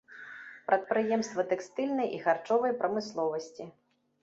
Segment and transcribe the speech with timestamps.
[0.71, 3.71] Прадпрыемствы тэкстыльнай і харчовай прамысловасці.